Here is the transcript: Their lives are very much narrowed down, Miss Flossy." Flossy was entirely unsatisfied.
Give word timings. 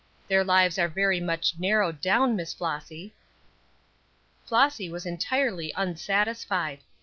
Their 0.27 0.43
lives 0.43 0.79
are 0.79 0.87
very 0.87 1.19
much 1.19 1.59
narrowed 1.59 2.01
down, 2.01 2.35
Miss 2.35 2.55
Flossy." 2.55 3.13
Flossy 4.47 4.89
was 4.89 5.05
entirely 5.05 5.71
unsatisfied. 5.75 6.79